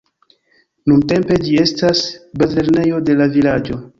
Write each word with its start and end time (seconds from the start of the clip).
Nuntempe 0.91 1.37
ĝi 1.43 1.59
estas 1.65 2.01
bazlernejo 2.43 3.05
de 3.11 3.21
la 3.23 3.31
vilaĝo. 3.39 3.81